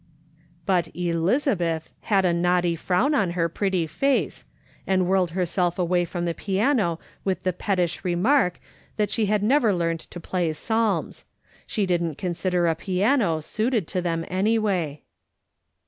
[0.65, 4.45] But" Elizabeth" had a naughty frown on her pretty face,
[4.87, 8.59] and whirled herself away from the piano with the pettish remark
[8.97, 11.23] that she had never learned to play psalms;
[11.67, 15.03] she didn't consider a piano suited to them anyway.